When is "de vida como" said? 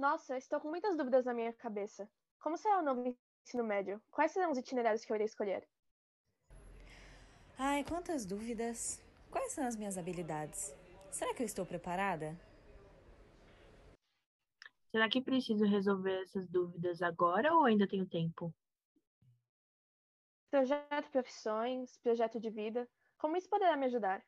22.40-23.36